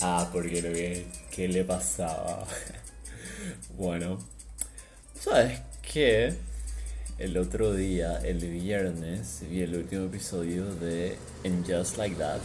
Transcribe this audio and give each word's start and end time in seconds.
Ah, 0.00 0.28
porque 0.32 0.62
lo 0.62 0.72
que, 0.72 1.06
¿qué 1.30 1.48
le 1.48 1.64
pasaba. 1.64 2.46
bueno, 3.76 4.18
¿sabes 5.18 5.60
qué? 5.82 6.34
El 7.18 7.36
otro 7.38 7.72
día, 7.72 8.18
el 8.18 8.38
viernes, 8.38 9.42
vi 9.50 9.62
el 9.62 9.74
último 9.74 10.04
episodio 10.04 10.66
de 10.74 11.16
And 11.44 11.66
Just 11.66 11.96
Like 11.96 12.16
That. 12.16 12.40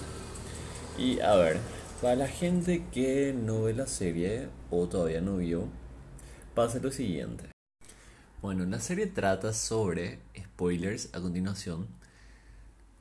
Y 0.98 1.20
a 1.20 1.36
ver, 1.36 1.58
para 2.02 2.16
la 2.16 2.28
gente 2.28 2.84
que 2.92 3.34
no 3.34 3.64
ve 3.64 3.74
la 3.74 3.86
serie 3.86 4.48
o 4.70 4.88
todavía 4.88 5.22
no 5.22 5.38
vio, 5.38 5.68
pasa 6.56 6.80
lo 6.80 6.92
siguiente. 6.92 7.52
Bueno, 8.42 8.66
la 8.66 8.80
serie 8.80 9.08
trata 9.08 9.54
sobre, 9.54 10.20
spoilers 10.36 11.10
a 11.14 11.20
continuación, 11.20 11.88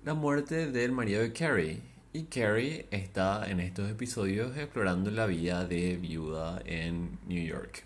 la 0.03 0.15
muerte 0.15 0.71
del 0.71 0.93
marido 0.93 1.21
de 1.21 1.33
Carrie. 1.33 1.81
Y 2.13 2.25
Carrie 2.25 2.87
está 2.91 3.49
en 3.51 3.61
estos 3.61 3.91
episodios 3.91 4.57
explorando 4.57 5.11
la 5.11 5.27
vida 5.27 5.67
de 5.67 5.97
viuda 5.97 6.63
en 6.65 7.19
New 7.29 7.43
York. 7.45 7.85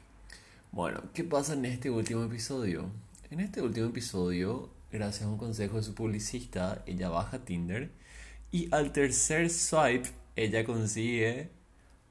Bueno, 0.70 1.02
¿qué 1.12 1.24
pasa 1.24 1.54
en 1.54 1.64
este 1.64 1.90
último 1.90 2.24
episodio? 2.24 2.88
En 3.30 3.40
este 3.40 3.60
último 3.60 3.88
episodio, 3.88 4.70
gracias 4.92 5.24
a 5.24 5.28
un 5.28 5.38
consejo 5.38 5.76
de 5.76 5.82
su 5.82 5.94
publicista, 5.94 6.82
ella 6.86 7.08
baja 7.08 7.44
Tinder 7.44 7.90
y 8.52 8.72
al 8.72 8.92
tercer 8.92 9.50
swipe 9.50 10.10
ella 10.36 10.64
consigue 10.64 11.50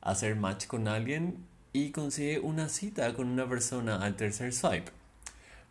hacer 0.01 0.35
match 0.35 0.67
con 0.67 0.89
alguien 0.89 1.45
y 1.71 1.91
consigue 1.91 2.39
una 2.39 2.67
cita 2.67 3.13
con 3.13 3.27
una 3.27 3.47
persona 3.47 4.03
al 4.03 4.17
tercer 4.17 4.53
swipe. 4.53 4.91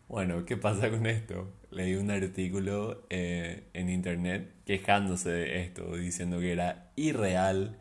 Bueno, 0.07 0.45
¿qué 0.45 0.57
pasa 0.57 0.89
con 0.89 1.05
esto? 1.05 1.51
Leí 1.71 1.95
un 1.95 2.11
artículo 2.11 3.03
eh, 3.09 3.63
en 3.73 3.89
internet 3.89 4.53
quejándose 4.65 5.29
de 5.29 5.61
esto, 5.63 5.95
diciendo 5.95 6.39
que 6.39 6.51
era 6.51 6.91
irreal 6.95 7.79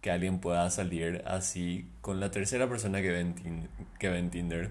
que 0.00 0.10
alguien 0.10 0.40
pueda 0.40 0.70
salir 0.70 1.22
así 1.26 1.88
con 2.00 2.20
la 2.20 2.30
tercera 2.30 2.68
persona 2.68 3.00
que 3.00 3.10
ve 3.10 3.20
en, 3.20 3.68
que 3.98 4.08
ve 4.08 4.18
en 4.18 4.30
Tinder. 4.30 4.70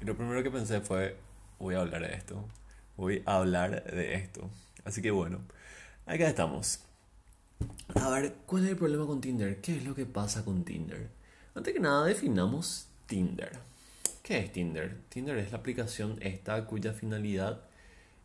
Y 0.00 0.04
lo 0.04 0.16
primero 0.16 0.42
que 0.42 0.50
pensé 0.50 0.80
fue, 0.80 1.16
voy 1.58 1.74
a 1.74 1.80
hablar 1.80 2.02
de 2.02 2.14
esto, 2.14 2.46
voy 2.96 3.22
a 3.26 3.36
hablar 3.36 3.84
de 3.84 4.14
esto. 4.14 4.48
Así 4.84 5.02
que 5.02 5.10
bueno, 5.10 5.40
acá 6.06 6.28
estamos. 6.28 6.80
A 7.94 8.10
ver, 8.10 8.34
¿cuál 8.46 8.64
es 8.64 8.70
el 8.70 8.76
problema 8.76 9.06
con 9.06 9.20
Tinder? 9.20 9.60
¿Qué 9.60 9.76
es 9.76 9.84
lo 9.84 9.94
que 9.94 10.06
pasa 10.06 10.44
con 10.44 10.64
Tinder? 10.64 11.10
Antes 11.54 11.74
que 11.74 11.80
nada, 11.80 12.06
definamos 12.06 12.88
Tinder. 13.06 13.58
¿Qué 14.26 14.40
es 14.40 14.50
Tinder? 14.50 15.02
Tinder 15.08 15.38
es 15.38 15.52
la 15.52 15.58
aplicación 15.58 16.18
esta 16.20 16.66
cuya 16.66 16.92
finalidad 16.92 17.60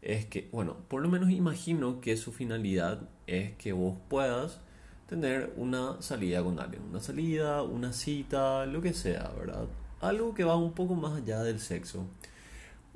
es 0.01 0.25
que, 0.25 0.49
bueno, 0.51 0.77
por 0.87 1.03
lo 1.03 1.09
menos 1.09 1.29
imagino 1.29 2.01
que 2.01 2.17
su 2.17 2.31
finalidad 2.31 3.07
es 3.27 3.51
que 3.57 3.71
vos 3.71 3.99
puedas 4.09 4.61
tener 5.07 5.53
una 5.57 6.01
salida 6.01 6.43
con 6.43 6.59
alguien, 6.59 6.81
una 6.89 7.01
salida, 7.01 7.61
una 7.61 7.93
cita, 7.93 8.65
lo 8.65 8.81
que 8.81 8.95
sea, 8.95 9.31
¿verdad? 9.37 9.67
Algo 9.99 10.33
que 10.33 10.43
va 10.43 10.55
un 10.55 10.73
poco 10.73 10.95
más 10.95 11.21
allá 11.21 11.43
del 11.43 11.59
sexo. 11.59 12.07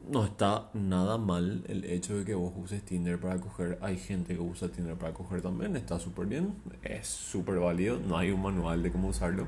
No 0.09 0.25
está 0.25 0.72
nada 0.73 1.19
mal 1.19 1.64
el 1.67 1.86
hecho 1.86 2.17
de 2.17 2.25
que 2.25 2.34
vos 2.34 2.53
uses 2.58 2.84
Tinder 2.84 3.19
para 3.19 3.40
coger. 3.40 3.78
Hay 3.81 4.00
gente 4.00 4.34
que 4.34 4.42
usa 4.42 4.69
Tinder 4.69 4.95
para 4.95 5.14
coger 5.14 5.44
también, 5.44 5.75
está 5.75 6.00
súper 6.00 6.25
bien, 6.25 6.56
es 6.81 7.06
súper 7.06 7.59
válido, 7.59 8.00
no 8.00 8.17
hay 8.17 8.31
un 8.31 8.42
manual 8.42 8.81
de 8.81 8.92
cómo 8.92 9.09
usarlo. 9.09 9.45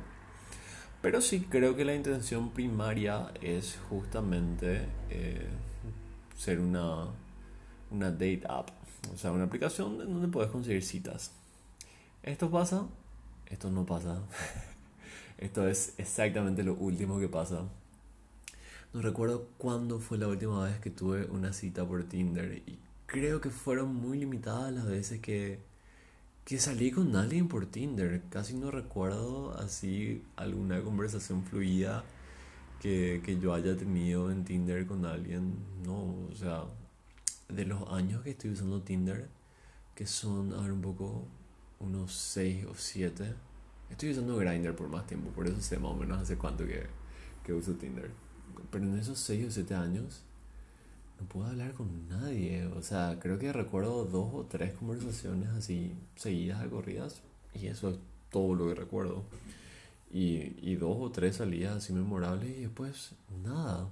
Pero 1.01 1.21
sí 1.21 1.41
creo 1.41 1.75
que 1.75 1.85
la 1.85 1.93
intención 1.93 2.49
primaria 2.51 3.31
es 3.41 3.79
justamente 3.89 4.85
eh, 5.09 5.47
ser 6.35 6.59
una, 6.59 7.05
una 7.91 8.11
date 8.11 8.41
app, 8.49 8.69
o 9.13 9.17
sea, 9.17 9.31
una 9.31 9.45
aplicación 9.45 10.01
en 10.01 10.13
donde 10.13 10.27
puedes 10.27 10.51
conseguir 10.51 10.83
citas. 10.83 11.31
¿Esto 12.23 12.49
pasa? 12.49 12.87
Esto 13.45 13.69
no 13.69 13.85
pasa. 13.85 14.21
Esto 15.37 15.67
es 15.67 15.93
exactamente 15.97 16.63
lo 16.63 16.73
último 16.73 17.19
que 17.19 17.29
pasa. 17.29 17.61
No 18.93 19.01
recuerdo 19.01 19.49
cuándo 19.57 19.99
fue 19.99 20.17
la 20.17 20.27
última 20.27 20.63
vez 20.63 20.79
que 20.79 20.89
tuve 20.89 21.25
una 21.25 21.53
cita 21.53 21.85
por 21.85 22.03
Tinder 22.05 22.63
y 22.65 22.79
creo 23.05 23.39
que 23.41 23.49
fueron 23.49 23.93
muy 23.93 24.17
limitadas 24.17 24.73
las 24.73 24.87
veces 24.87 25.19
que 25.19 25.59
que 26.47 26.59
salí 26.59 26.91
con 26.91 27.13
alguien 27.17 27.49
por 27.49 27.65
Tinder. 27.65 28.23
Casi 28.29 28.53
no 28.53 28.71
recuerdo 28.71 29.53
así 29.59 30.23
alguna 30.37 30.81
conversación 30.81 31.43
fluida 31.43 32.05
que, 32.79 33.37
yo 33.41 33.53
haya 33.53 33.75
tenido 33.75 34.31
en 34.31 34.45
Tinder 34.45 34.87
con 34.87 35.05
alguien. 35.05 35.55
No, 35.85 36.15
o 36.31 36.33
sea, 36.33 36.63
de 37.49 37.65
los 37.65 37.91
años 37.91 38.23
que 38.23 38.29
estoy 38.29 38.51
usando 38.51 38.81
Tinder, 38.81 39.27
que 39.93 40.07
son, 40.07 40.53
a 40.53 40.61
ver, 40.61 40.71
un 40.71 40.79
poco, 40.79 41.27
unos 41.81 42.13
6 42.13 42.67
o 42.67 42.75
7. 42.75 43.25
Estoy 43.89 44.11
usando 44.11 44.37
Grindr 44.37 44.73
por 44.73 44.87
más 44.87 45.05
tiempo, 45.05 45.29
por 45.31 45.47
eso 45.47 45.59
sé 45.59 45.77
más 45.77 45.91
o 45.91 45.95
menos 45.95 46.21
hace 46.21 46.37
cuánto 46.37 46.65
que, 46.65 46.85
que 47.43 47.51
uso 47.51 47.73
Tinder. 47.73 48.09
Pero 48.71 48.85
en 48.85 48.97
esos 48.97 49.19
6 49.19 49.47
o 49.47 49.51
7 49.51 49.75
años 49.75 50.23
no 51.19 51.27
puedo 51.27 51.47
hablar 51.47 51.73
con 51.73 52.07
nadie. 52.07 52.65
O 52.67 52.81
sea, 52.81 53.17
creo 53.19 53.39
que 53.39 53.51
recuerdo 53.53 54.05
dos 54.05 54.33
o 54.33 54.45
tres 54.45 54.73
conversaciones 54.73 55.49
así 55.49 55.93
seguidas 56.15 56.61
de 56.61 56.69
corridas 56.69 57.21
y 57.53 57.67
eso 57.67 57.89
es 57.89 57.97
todo 58.29 58.55
lo 58.55 58.67
que 58.67 58.75
recuerdo. 58.75 59.23
Y, 60.11 60.55
y 60.61 60.75
dos 60.75 60.97
o 60.99 61.11
tres 61.11 61.37
salidas 61.37 61.77
así 61.77 61.93
memorables 61.93 62.57
y 62.57 62.61
después 62.61 63.11
nada. 63.43 63.89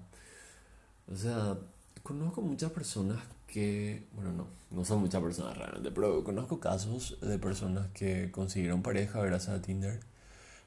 O 1.12 1.16
sea, 1.16 1.58
conozco 2.04 2.42
muchas 2.42 2.72
personas 2.72 3.20
que, 3.48 4.04
bueno, 4.14 4.32
no, 4.34 4.48
no 4.72 4.86
son 4.86 5.00
muchas 5.00 5.22
personas 5.22 5.58
realmente, 5.58 5.92
pero 5.92 6.24
conozco 6.24 6.60
casos 6.60 7.18
de 7.22 7.40
personas 7.40 7.88
que 7.94 8.32
consiguieron 8.32 8.82
pareja 8.82 9.22
gracias 9.22 9.56
a 9.58 9.62
Tinder, 9.62 10.00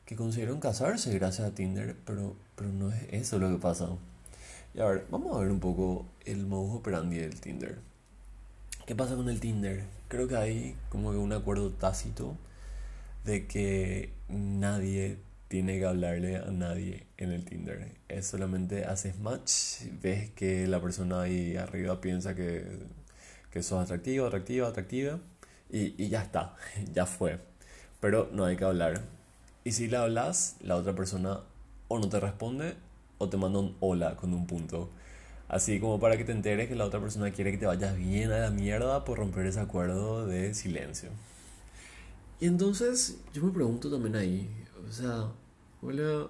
que 0.05 0.17
consiguieron 0.17 0.61
casarse 0.61 1.13
gracias 1.19 1.49
a 1.49 1.55
Tinder, 1.55 1.97
pero, 2.07 2.35
pero 2.57 2.73
no 2.73 2.91
es 2.91 3.05
eso 3.11 3.39
lo 3.39 3.51
que 3.51 3.59
pasa. 3.59 3.91
A 4.78 4.84
ver, 4.84 5.06
vamos 5.11 5.37
a 5.37 5.41
ver 5.41 5.50
un 5.50 5.59
poco 5.59 6.06
el 6.25 6.47
modus 6.47 6.77
operandi 6.77 7.19
del 7.19 7.41
Tinder. 7.41 7.78
¿Qué 8.87 8.94
pasa 8.94 9.16
con 9.16 9.28
el 9.28 9.41
Tinder? 9.41 9.83
Creo 10.06 10.28
que 10.28 10.37
hay 10.37 10.77
como 10.89 11.11
que 11.11 11.16
un 11.16 11.33
acuerdo 11.33 11.71
tácito 11.71 12.37
de 13.25 13.49
que 13.49 14.12
nadie 14.28 15.19
tiene 15.49 15.81
que 15.81 15.84
hablarle 15.84 16.37
a 16.37 16.53
nadie 16.53 17.06
en 17.17 17.33
el 17.33 17.44
Tinder. 17.44 17.97
Es 18.09 18.28
solamente 18.28 18.84
haces 18.84 19.19
match, 19.19 19.83
ves 20.00 20.31
que 20.31 20.69
la 20.69 20.81
persona 20.81 21.22
ahí 21.22 21.56
arriba 21.56 22.00
piensa 22.00 22.37
que, 22.37 22.65
que 23.50 23.65
sos 23.65 23.83
atractivo, 23.83 24.27
atractiva, 24.27 24.69
atractiva, 24.69 25.19
y, 25.71 26.00
y 26.00 26.09
ya 26.09 26.22
está, 26.22 26.55
ya 26.94 27.05
fue. 27.05 27.41
Pero 27.99 28.31
no 28.33 28.44
hay 28.44 28.56
que 28.56 28.65
hablar. 28.65 29.00
Y 29.65 29.72
si 29.72 29.88
le 29.88 29.97
hablas, 29.97 30.55
la 30.61 30.77
otra 30.77 30.94
persona 30.94 31.41
o 31.88 31.99
no 31.99 32.09
te 32.09 32.21
responde 32.21 32.77
o 33.19 33.29
te 33.29 33.37
manda 33.37 33.59
un 33.59 33.77
hola 33.81 34.17
con 34.17 34.33
un 34.33 34.47
punto. 34.47 34.89
Así 35.49 35.81
como 35.81 35.99
para 35.99 36.17
que 36.17 36.25
te 36.25 36.33
enteres 36.33 36.69
que 36.69 36.75
la 36.75 36.84
otra 36.84 37.01
persona 37.01 37.31
quiere 37.31 37.51
que 37.51 37.59
te 37.59 37.67
vayas 37.67 37.97
bien 37.97 38.31
a 38.33 38.39
la 38.39 38.51
mierda 38.51 39.05
por 39.05 39.19
romper 39.19 39.47
ese 39.47 39.61
acuerdo 39.61 40.27
de 40.27 40.55
silencio. 40.55 41.11
Y 42.41 42.47
entonces 42.47 43.19
yo 43.33 43.43
me 43.43 43.53
pregunto 43.53 43.91
también 43.91 44.15
ahí, 44.17 44.49
o 44.89 44.93
sea, 44.93 45.33
hola, 45.83 46.29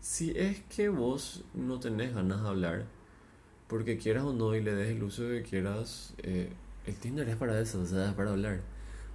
si 0.00 0.32
es 0.36 0.60
que 0.64 0.88
vos 0.90 1.44
no 1.54 1.80
tenés 1.80 2.14
ganas 2.14 2.42
de 2.42 2.48
hablar, 2.48 2.84
porque 3.68 3.96
quieras 3.96 4.24
o 4.24 4.32
no 4.32 4.54
y 4.54 4.62
le 4.62 4.74
des 4.74 4.90
el 4.90 5.02
uso 5.02 5.22
que 5.22 5.42
quieras, 5.42 6.12
eh, 6.18 6.52
el 6.86 6.96
Tinder 6.96 7.28
es 7.28 7.36
para 7.36 7.58
eso, 7.60 7.80
o 7.80 7.86
sea, 7.86 8.10
es 8.10 8.14
para 8.14 8.32
hablar. 8.32 8.60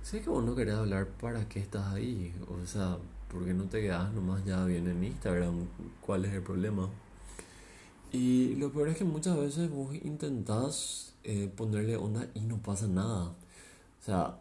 Si 0.01 0.17
es 0.17 0.23
que 0.23 0.29
vos 0.29 0.44
no 0.44 0.56
querés 0.56 0.75
hablar, 0.75 1.07
¿para 1.07 1.47
qué 1.47 1.59
estás 1.59 1.94
ahí? 1.94 2.33
O 2.47 2.66
sea, 2.66 2.97
¿por 3.31 3.45
qué 3.45 3.53
no 3.53 3.66
te 3.66 3.81
quedas 3.81 4.12
nomás 4.13 4.44
ya 4.45 4.66
bien 4.66 4.88
en 4.88 5.03
Instagram? 5.03 5.67
¿Cuál 6.01 6.25
es 6.25 6.34
el 6.34 6.41
problema? 6.41 6.90
Y 8.12 8.56
lo 8.56 8.72
peor 8.72 8.90
es 8.90 8.97
que 8.97 9.03
muchas 9.03 9.38
veces 9.38 9.69
vos 9.69 9.94
intentás 10.03 11.13
eh, 11.23 11.51
ponerle 11.56 11.95
onda 11.95 12.28
y 12.34 12.41
no 12.41 12.57
pasa 12.57 12.88
nada. 12.88 13.25
O 13.25 14.03
sea, 14.03 14.39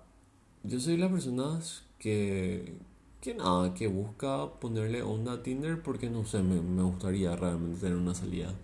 yo 0.64 0.80
soy 0.80 0.96
la 0.96 1.10
persona 1.10 1.60
que, 1.98 2.74
que 3.20 3.34
nada, 3.34 3.74
que 3.74 3.88
busca 3.88 4.50
ponerle 4.60 5.02
onda 5.02 5.32
a 5.32 5.42
Tinder 5.42 5.82
porque 5.82 6.08
no 6.08 6.24
sé, 6.24 6.42
me, 6.42 6.60
me 6.60 6.82
gustaría 6.82 7.36
realmente 7.36 7.80
tener 7.80 7.96
una 7.96 8.14
salida. 8.14 8.54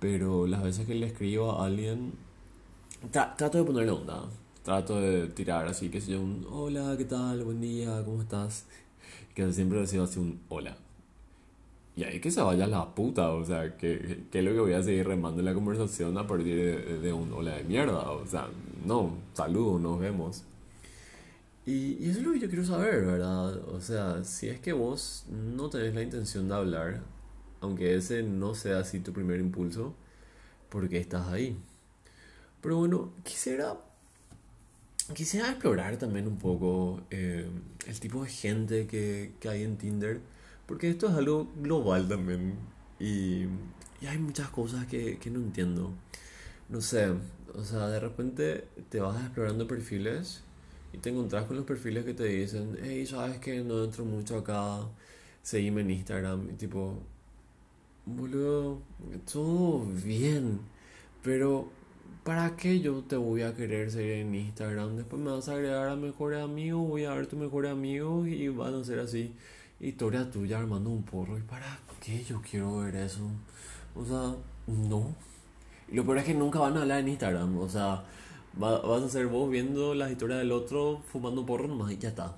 Pero 0.00 0.46
las 0.46 0.62
veces 0.62 0.86
que 0.86 0.94
le 0.94 1.06
escribo 1.06 1.52
a 1.52 1.66
alguien, 1.66 2.12
trato 3.12 3.58
de 3.58 3.64
ponerle 3.64 3.92
onda. 3.92 4.24
Trato 4.64 5.00
de 5.00 5.28
tirar 5.28 5.66
así, 5.66 5.88
que 5.90 6.00
sea 6.00 6.18
un 6.18 6.46
hola, 6.50 6.94
¿qué 6.98 7.04
tal? 7.04 7.44
Buen 7.44 7.60
día, 7.60 8.02
¿cómo 8.04 8.20
estás? 8.20 8.66
Que 9.34 9.52
siempre 9.52 9.80
recibo 9.80 10.04
así 10.04 10.18
un 10.18 10.40
hola. 10.48 10.76
Y 11.96 12.04
ahí 12.04 12.20
que 12.20 12.30
se 12.30 12.40
vaya 12.40 12.66
la 12.68 12.94
puta, 12.94 13.30
o 13.30 13.44
sea, 13.44 13.76
que, 13.76 14.24
que 14.30 14.38
es 14.38 14.44
lo 14.44 14.52
que 14.52 14.60
voy 14.60 14.72
a 14.72 14.82
seguir 14.84 15.06
remando 15.06 15.40
en 15.40 15.46
la 15.46 15.54
conversación 15.54 16.16
a 16.16 16.26
partir 16.28 16.54
de, 16.54 16.98
de 17.00 17.12
un 17.12 17.32
hola 17.32 17.56
de 17.56 17.64
mierda, 17.64 18.12
o 18.12 18.24
sea, 18.24 18.48
no, 18.86 19.14
saludos, 19.34 19.80
nos 19.80 19.98
vemos. 19.98 20.44
Y, 21.66 21.96
y, 21.98 22.10
eso 22.10 22.20
es 22.20 22.24
lo 22.24 22.32
que 22.32 22.38
yo 22.38 22.48
quiero 22.48 22.64
saber, 22.64 23.04
¿verdad? 23.04 23.56
O 23.70 23.80
sea, 23.80 24.22
si 24.22 24.48
es 24.48 24.60
que 24.60 24.72
vos 24.72 25.24
no 25.28 25.68
tenés 25.70 25.92
la 25.92 26.02
intención 26.02 26.48
de 26.48 26.54
hablar, 26.54 27.00
aunque 27.60 27.96
ese 27.96 28.22
no 28.22 28.54
sea 28.54 28.78
así 28.78 29.00
tu 29.00 29.12
primer 29.12 29.40
impulso, 29.40 29.92
porque 30.68 30.98
estás 30.98 31.26
ahí. 31.28 31.56
Pero 32.60 32.76
bueno, 32.76 33.12
quisiera 33.24 33.76
quisiera 35.14 35.50
explorar 35.50 35.96
también 35.96 36.26
un 36.26 36.38
poco 36.38 37.00
eh, 37.10 37.48
el 37.86 38.00
tipo 38.00 38.24
de 38.24 38.30
gente 38.30 38.86
que, 38.86 39.32
que 39.40 39.48
hay 39.48 39.62
en 39.62 39.76
Tinder, 39.76 40.20
porque 40.66 40.90
esto 40.90 41.08
es 41.08 41.14
algo 41.14 41.48
global 41.56 42.08
también 42.08 42.54
y, 42.98 43.44
y 44.00 44.06
hay 44.06 44.18
muchas 44.18 44.48
cosas 44.50 44.86
que, 44.86 45.18
que 45.18 45.30
no 45.30 45.40
entiendo. 45.40 45.92
No 46.68 46.80
sé, 46.80 47.08
o 47.54 47.64
sea, 47.64 47.88
de 47.88 48.00
repente 48.00 48.64
te 48.90 49.00
vas 49.00 49.20
explorando 49.22 49.66
perfiles 49.66 50.42
y 50.92 50.98
te 50.98 51.10
encontrás 51.10 51.44
con 51.46 51.56
los 51.56 51.64
perfiles 51.64 52.04
que 52.04 52.14
te 52.14 52.24
dicen, 52.24 52.76
hey, 52.82 53.06
sabes 53.06 53.38
que 53.38 53.62
no 53.62 53.84
entro 53.84 54.04
mucho 54.04 54.38
acá, 54.38 54.80
seguime 55.42 55.82
en 55.82 55.90
Instagram, 55.90 56.50
y 56.50 56.54
tipo, 56.54 56.98
boludo, 58.06 58.80
todo 59.30 59.86
bien, 59.86 60.60
pero 61.22 61.70
¿para 62.24 62.56
qué 62.56 62.80
yo 62.80 63.02
te 63.02 63.16
voy 63.16 63.42
a 63.42 63.54
querer 63.54 63.90
seguir 63.90 64.12
en 64.12 64.34
Instagram? 64.34 64.96
Después 64.96 65.20
me 65.20 65.30
vas 65.30 65.48
a 65.48 65.52
agregar 65.52 65.88
a 65.88 65.96
mejores 65.96 66.42
amigos, 66.42 66.88
voy 66.88 67.04
a 67.04 67.14
ver 67.14 67.26
tus 67.26 67.38
mejores 67.38 67.70
amigos 67.70 68.28
y 68.28 68.48
van 68.48 68.74
a 68.74 68.84
ser 68.84 69.00
así. 69.00 69.32
Historia 69.80 70.30
tuya 70.30 70.58
armando 70.58 70.90
un 70.90 71.02
porro. 71.02 71.38
¿Y 71.38 71.42
para 71.42 71.78
qué 72.00 72.22
yo 72.24 72.40
quiero 72.42 72.78
ver 72.78 72.96
eso? 72.96 73.30
O 73.94 74.04
sea, 74.04 74.34
no. 74.66 75.14
Y 75.90 75.96
lo 75.96 76.04
peor 76.04 76.18
es 76.18 76.24
que 76.24 76.34
nunca 76.34 76.58
van 76.58 76.76
a 76.76 76.82
hablar 76.82 77.00
en 77.00 77.08
Instagram. 77.08 77.58
O 77.58 77.68
sea, 77.68 78.04
vas 78.54 79.02
a 79.02 79.08
ser 79.08 79.26
vos 79.26 79.50
viendo 79.50 79.94
las 79.94 80.10
historias 80.10 80.40
del 80.40 80.52
otro, 80.52 81.02
fumando 81.10 81.46
porro 81.46 81.68
nomás 81.68 81.92
y 81.92 81.98
ya 81.98 82.10
está. 82.10 82.36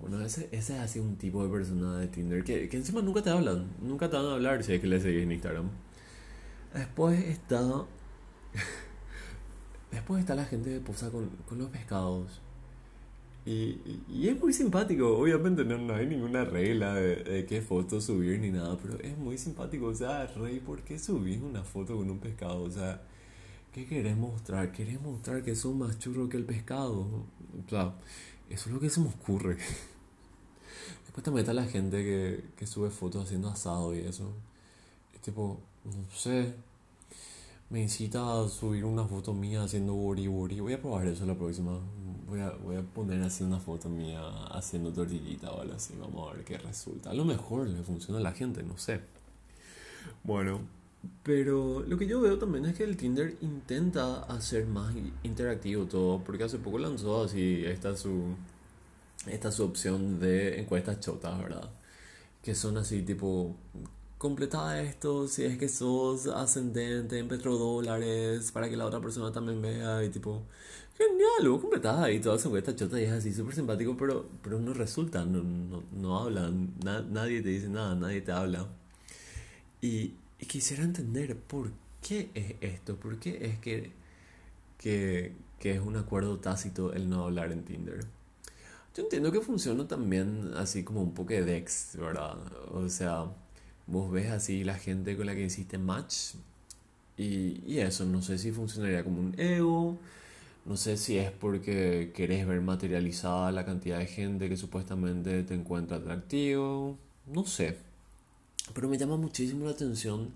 Bueno, 0.00 0.20
ese, 0.24 0.48
ese 0.52 0.76
es 0.76 0.80
así 0.80 0.98
un 0.98 1.16
tipo 1.16 1.42
de 1.42 1.50
persona 1.50 1.98
de 1.98 2.08
Tinder 2.08 2.44
que, 2.44 2.68
que 2.68 2.76
encima 2.76 3.00
nunca 3.00 3.22
te 3.22 3.30
hablan. 3.30 3.66
Nunca 3.80 4.10
te 4.10 4.16
van 4.16 4.26
a 4.26 4.32
hablar 4.34 4.62
si 4.62 4.74
es 4.74 4.80
que 4.80 4.86
le 4.86 5.00
seguís 5.00 5.22
en 5.22 5.32
Instagram. 5.32 5.70
Después 6.74 7.18
está 7.24 7.86
Después 9.90 10.20
está 10.20 10.34
la 10.34 10.44
gente 10.44 10.70
que 10.70 10.80
posa 10.80 11.10
con, 11.10 11.28
con 11.48 11.58
los 11.58 11.70
pescados. 11.70 12.40
Y, 13.46 13.80
y, 14.08 14.28
es 14.28 14.40
muy 14.40 14.52
simpático, 14.52 15.16
obviamente 15.16 15.64
no, 15.64 15.78
no 15.78 15.94
hay 15.94 16.06
ninguna 16.08 16.44
regla 16.44 16.94
de, 16.94 17.46
qué 17.46 17.62
foto 17.62 18.00
subir 18.00 18.40
ni 18.40 18.50
nada, 18.50 18.76
pero 18.76 18.98
es 18.98 19.16
muy 19.16 19.38
simpático. 19.38 19.86
O 19.86 19.94
sea, 19.94 20.26
Rey, 20.26 20.58
¿por 20.58 20.82
qué 20.82 20.98
subís 20.98 21.40
una 21.40 21.62
foto 21.62 21.96
con 21.96 22.10
un 22.10 22.18
pescado? 22.18 22.62
O 22.64 22.70
sea, 22.70 23.02
¿qué 23.72 23.86
querés 23.86 24.16
mostrar? 24.16 24.72
¿Querés 24.72 25.00
mostrar 25.00 25.44
que 25.44 25.54
son 25.54 25.78
más 25.78 25.96
churros 26.00 26.28
que 26.28 26.36
el 26.36 26.44
pescado? 26.44 27.02
O 27.02 27.70
sea, 27.70 27.94
eso 28.50 28.68
es 28.68 28.74
lo 28.74 28.80
que 28.80 28.90
se 28.90 29.00
me 29.00 29.08
ocurre. 29.10 29.56
Después 31.04 31.22
también 31.24 31.42
está 31.44 31.54
la 31.54 31.66
gente 31.66 32.02
que, 32.02 32.44
que 32.56 32.66
sube 32.66 32.90
fotos 32.90 33.26
haciendo 33.26 33.48
asado 33.48 33.94
y 33.94 34.00
eso. 34.00 34.32
Es 35.14 35.20
tipo, 35.20 35.60
no 35.84 36.10
sé, 36.10 36.52
me 37.68 37.82
incita 37.82 38.40
a 38.40 38.48
subir 38.48 38.84
una 38.84 39.04
foto 39.04 39.34
mía 39.34 39.62
haciendo 39.62 39.94
bori 39.94 40.26
bori. 40.28 40.60
Voy 40.60 40.72
a 40.74 40.80
probar 40.80 41.06
eso 41.06 41.26
la 41.26 41.34
próxima. 41.34 41.78
Voy 42.28 42.40
a, 42.40 42.50
voy 42.50 42.76
a 42.76 42.82
poner 42.82 43.22
así 43.22 43.44
una 43.44 43.58
foto 43.58 43.88
mía 43.88 44.20
haciendo 44.50 44.92
tortillita 44.92 45.50
o 45.50 45.60
algo 45.60 45.74
así. 45.74 45.94
Vamos 45.98 46.30
a 46.30 46.34
ver 46.34 46.44
qué 46.44 46.58
resulta. 46.58 47.10
A 47.10 47.14
lo 47.14 47.24
mejor 47.24 47.68
le 47.68 47.82
funciona 47.82 48.20
a 48.20 48.22
la 48.22 48.32
gente, 48.32 48.62
no 48.62 48.78
sé. 48.78 49.00
Bueno, 50.22 50.60
pero 51.22 51.82
lo 51.82 51.98
que 51.98 52.06
yo 52.06 52.20
veo 52.20 52.38
también 52.38 52.66
es 52.66 52.76
que 52.76 52.84
el 52.84 52.96
Tinder 52.96 53.36
intenta 53.40 54.24
hacer 54.24 54.66
más 54.66 54.94
interactivo 55.24 55.86
todo. 55.86 56.20
Porque 56.20 56.44
hace 56.44 56.58
poco 56.58 56.78
lanzó 56.78 57.24
así 57.24 57.64
esta 57.64 57.96
su, 57.96 58.36
esta 59.26 59.50
su 59.50 59.64
opción 59.64 60.20
de 60.20 60.60
encuestas 60.60 61.00
chotas, 61.00 61.36
¿verdad? 61.38 61.70
Que 62.42 62.54
son 62.54 62.76
así 62.78 63.02
tipo 63.02 63.56
completa 64.18 64.80
esto 64.80 65.28
si 65.28 65.44
es 65.44 65.58
que 65.58 65.68
sos 65.68 66.26
ascendente 66.26 67.18
en 67.18 67.28
petrodólares 67.28 68.50
para 68.52 68.68
que 68.68 68.76
la 68.76 68.86
otra 68.86 69.00
persona 69.00 69.30
también 69.30 69.60
vea 69.60 70.02
y 70.04 70.08
tipo 70.08 70.42
genial 70.96 71.42
luego 71.42 71.60
completas 71.60 71.98
ahí 71.98 72.20
toda 72.20 72.36
esa 72.36 72.56
esta 72.56 72.74
chota 72.74 72.98
y 73.00 73.04
es 73.04 73.12
así 73.12 73.34
súper 73.34 73.54
simpático 73.54 73.96
pero 73.96 74.26
pero 74.42 74.58
no 74.58 74.72
resulta 74.72 75.24
no, 75.24 75.42
no, 75.42 75.84
no 75.92 76.18
hablan 76.18 76.72
nadie 76.82 77.42
te 77.42 77.50
dice 77.50 77.68
nada 77.68 77.94
nadie 77.94 78.20
te 78.22 78.32
habla. 78.32 78.66
Y, 79.82 80.14
y, 80.40 80.46
quisiera 80.46 80.82
entender 80.82 81.36
por 81.38 81.70
qué 82.00 82.30
es 82.34 82.54
esto 82.60 82.96
por 82.96 83.18
qué 83.18 83.46
es 83.46 83.58
que, 83.58 83.92
que 84.78 85.34
que 85.60 85.72
es 85.72 85.80
un 85.80 85.96
acuerdo 85.96 86.38
tácito 86.38 86.92
el 86.92 87.08
no 87.08 87.24
hablar 87.24 87.52
en 87.52 87.64
Tinder. 87.64 88.04
Yo 88.94 89.02
entiendo 89.02 89.32
que 89.32 89.40
funciona 89.40 89.86
también 89.86 90.52
así 90.56 90.84
como 90.84 91.02
un 91.02 91.12
Pokédex 91.14 91.96
verdad 91.98 92.38
o 92.72 92.88
sea 92.88 93.26
vos 93.86 94.10
ves 94.10 94.30
así 94.30 94.64
la 94.64 94.74
gente 94.74 95.16
con 95.16 95.26
la 95.26 95.34
que 95.34 95.44
hiciste 95.44 95.78
match 95.78 96.34
y, 97.16 97.62
y, 97.66 97.78
eso, 97.78 98.04
no 98.04 98.20
sé 98.22 98.38
si 98.38 98.52
funcionaría 98.52 99.02
como 99.02 99.20
un 99.20 99.38
ego, 99.40 99.98
no 100.66 100.76
sé 100.76 100.96
si 100.96 101.16
es 101.18 101.30
porque 101.30 102.12
querés 102.14 102.46
ver 102.46 102.60
materializada 102.60 103.52
la 103.52 103.64
cantidad 103.64 103.98
de 103.98 104.06
gente 104.06 104.48
que 104.48 104.56
supuestamente 104.56 105.42
te 105.44 105.54
encuentra 105.54 105.96
atractivo, 105.98 106.98
no 107.26 107.46
sé. 107.46 107.78
Pero 108.74 108.88
me 108.88 108.98
llama 108.98 109.16
muchísimo 109.16 109.64
la 109.64 109.70
atención 109.72 110.30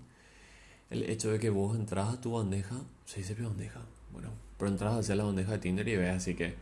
el 0.89 1.03
hecho 1.09 1.31
de 1.31 1.39
que 1.39 1.49
vos 1.49 1.75
entras 1.75 2.13
a 2.13 2.21
tu 2.21 2.33
bandeja, 2.33 2.77
se 3.05 3.19
dice 3.19 3.35
bandeja, 3.35 3.81
bueno, 4.11 4.29
pero 4.57 4.71
entras 4.71 4.95
hacia 4.95 5.15
la 5.15 5.23
bandeja 5.23 5.51
de 5.53 5.59
Tinder 5.59 5.87
y 5.87 5.97
ves 5.97 6.15
así 6.15 6.35
que 6.35 6.55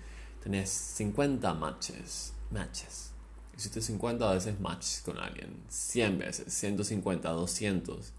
tenés 0.43 0.69
50 0.69 1.53
matches, 1.53 2.33
matches 2.51 3.08
Hiciste 3.59 3.81
50 3.81 4.31
veces 4.31 4.57
match 4.61 5.01
con 5.03 5.17
alguien, 5.17 5.49
100 5.67 6.17
veces, 6.17 6.53
150, 6.53 7.29
200. 7.29 8.13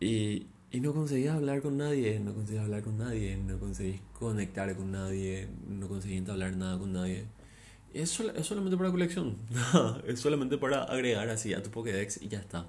Y, 0.00 0.46
y 0.70 0.80
no 0.80 0.94
conseguías 0.94 1.34
hablar 1.36 1.60
con 1.60 1.76
nadie, 1.76 2.18
no 2.20 2.32
conseguías 2.32 2.64
hablar 2.64 2.82
con 2.82 2.96
nadie, 2.96 3.36
no 3.36 3.58
conseguís 3.58 4.00
conectar 4.18 4.74
con 4.76 4.92
nadie, 4.92 5.46
no 5.68 5.88
conseguís 5.88 6.26
hablar 6.26 6.56
nada 6.56 6.78
con 6.78 6.94
nadie. 6.94 7.26
Es, 7.92 8.18
es 8.18 8.46
solamente 8.46 8.78
para 8.78 8.90
colección, 8.90 9.36
es 10.06 10.20
solamente 10.20 10.56
para 10.56 10.84
agregar 10.84 11.28
así 11.28 11.52
a 11.52 11.62
tu 11.62 11.70
Pokédex 11.70 12.22
y 12.22 12.28
ya 12.28 12.38
está. 12.38 12.66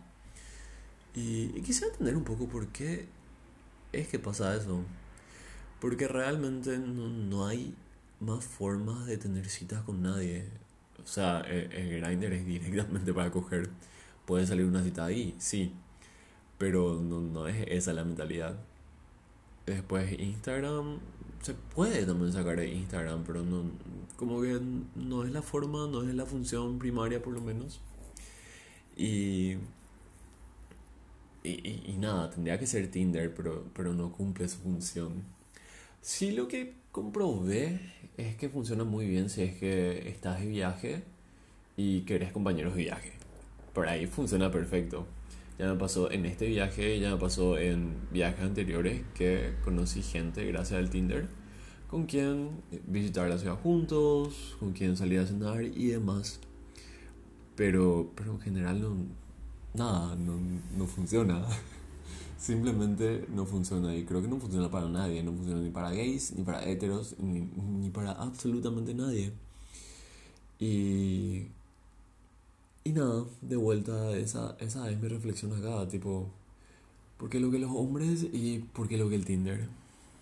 Y, 1.16 1.54
y 1.56 1.62
quisiera 1.62 1.88
entender 1.88 2.18
un 2.18 2.26
poco 2.26 2.50
por 2.50 2.68
qué 2.68 3.08
es 3.94 4.10
que 4.10 4.20
pasa 4.20 4.58
eso. 4.58 4.84
Porque 5.80 6.10
realmente 6.10 6.78
no, 6.80 7.08
no 7.08 7.48
hay 7.48 7.74
más 8.20 8.44
formas 8.44 9.06
de 9.06 9.18
tener 9.18 9.48
citas 9.48 9.84
con 9.84 10.02
nadie. 10.02 10.50
O 11.06 11.08
sea, 11.08 11.42
el, 11.42 11.72
el 11.72 12.02
grinder 12.02 12.34
es 12.34 12.46
directamente 12.72 13.14
para 13.14 13.32
coger. 13.32 13.70
Puede 14.26 14.46
salir 14.48 14.66
una 14.66 14.84
cita 14.84 15.06
ahí, 15.06 15.36
sí. 15.38 15.72
Pero 16.58 17.00
no, 17.02 17.22
no 17.22 17.48
es 17.48 17.66
esa 17.70 17.94
la 17.94 18.04
mentalidad. 18.04 18.58
Después 19.66 20.12
Instagram, 20.20 21.00
se 21.42 21.54
puede 21.54 22.06
también 22.06 22.34
sacar 22.34 22.58
de 22.58 22.68
Instagram, 22.70 23.24
pero 23.24 23.44
no, 23.44 23.64
como 24.16 24.42
que 24.42 24.60
no 24.96 25.24
es 25.24 25.32
la 25.32 25.42
forma, 25.42 25.88
no 25.88 26.02
es 26.02 26.14
la 26.16 26.26
función 26.26 26.80
primaria 26.80 27.22
por 27.22 27.34
lo 27.34 27.42
menos. 27.42 27.82
Y, 28.96 29.58
y, 31.44 31.84
y, 31.86 31.98
nada, 32.00 32.30
tendría 32.32 32.58
que 32.58 32.66
ser 32.66 32.90
Tinder, 32.90 33.34
pero, 33.36 33.66
pero 33.76 33.94
no 33.94 34.12
cumple 34.12 34.48
su 34.48 34.58
función. 34.60 35.24
Sí, 36.06 36.34
lo 36.34 36.48
que 36.48 36.76
comprobé 36.92 37.80
es 38.16 38.36
que 38.36 38.48
funciona 38.48 38.84
muy 38.84 39.08
bien 39.08 39.28
si 39.28 39.42
es 39.42 39.56
que 39.56 40.08
estás 40.08 40.40
de 40.40 40.46
viaje 40.46 41.04
y 41.78 42.02
querés 42.02 42.32
compañeros 42.32 42.76
de 42.76 42.84
viaje. 42.84 43.14
Por 43.74 43.88
ahí 43.88 44.06
funciona 44.06 44.52
perfecto. 44.52 45.08
Ya 45.58 45.66
me 45.66 45.80
pasó 45.80 46.12
en 46.12 46.28
este 46.28 46.46
viaje, 46.46 47.00
ya 47.00 47.10
me 47.10 47.18
pasó 47.18 47.58
en 47.58 47.96
viajes 48.12 48.42
anteriores 48.42 49.02
que 49.16 49.56
conocí 49.64 50.04
gente 50.04 50.46
gracias 50.46 50.78
al 50.78 50.92
Tinder 50.92 51.28
con 51.90 52.06
quien 52.06 52.52
visitar 52.86 53.28
la 53.28 53.40
ciudad 53.40 53.56
juntos, 53.56 54.58
con 54.60 54.74
quien 54.74 54.96
salir 54.96 55.22
a 55.22 55.26
cenar 55.26 55.64
y 55.64 55.88
demás. 55.88 56.40
Pero, 57.56 58.12
pero 58.16 58.34
en 58.34 58.42
general 58.42 58.80
no, 58.80 58.96
nada, 59.74 60.16
no, 60.16 60.38
no 60.78 60.86
funciona. 60.86 61.44
Simplemente 62.46 63.26
no 63.34 63.44
funciona 63.48 63.96
y 63.96 64.06
creo 64.06 64.22
que 64.22 64.28
no 64.28 64.40
funciona 64.40 64.70
para 64.70 64.88
nadie, 64.88 65.24
no 65.24 65.34
funciona 65.34 65.64
ni 65.64 65.72
para 65.72 65.90
gays, 65.90 66.32
ni 66.36 66.44
para 66.44 66.64
heteros, 66.64 67.16
ni, 67.18 67.40
ni 67.80 67.90
para 67.90 68.12
absolutamente 68.12 68.94
nadie. 68.94 69.34
Y, 70.60 71.48
y 72.84 72.92
nada, 72.94 73.26
de 73.42 73.56
vuelta, 73.56 74.16
esa, 74.16 74.56
esa 74.60 74.92
es 74.92 75.02
mi 75.02 75.08
reflexión 75.08 75.54
acá, 75.54 75.88
tipo, 75.88 76.30
¿por 77.18 77.30
qué 77.32 77.40
lo 77.40 77.50
que 77.50 77.58
los 77.58 77.72
hombres 77.72 78.22
y 78.32 78.60
por 78.60 78.88
qué 78.88 78.98
lo 79.00 79.10
que 79.10 79.16
el 79.16 79.26
Tinder? 79.26 79.68